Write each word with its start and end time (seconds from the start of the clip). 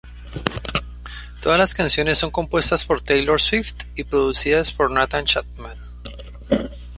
Todas 1.43 1.59
las 1.59 1.75
canciones 1.75 2.17
son 2.17 2.31
compuestas 2.31 2.85
por 2.85 3.01
Taylor 3.01 3.39
Swift 3.39 3.83
y 3.95 4.03
producidas 4.03 4.71
por 4.71 4.89
Nathan 4.89 5.25
Chapman. 5.25 5.77